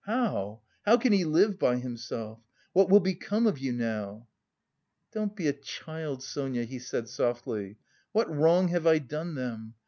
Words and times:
How, 0.07 0.61
how 0.83 0.97
can 0.97 1.13
he 1.13 1.25
live 1.25 1.59
by 1.59 1.75
himself! 1.77 2.39
What 2.73 2.89
will 2.89 3.01
become 3.01 3.45
of 3.45 3.59
you 3.59 3.71
now?" 3.71 4.29
"Don't 5.11 5.35
be 5.35 5.45
a 5.45 5.53
child, 5.53 6.23
Sonia," 6.23 6.63
he 6.63 6.79
said 6.79 7.07
softly. 7.07 7.77
"What 8.11 8.27
wrong 8.35 8.69
have 8.69 8.87
I 8.87 8.97
done 8.97 9.35
them? 9.35 9.75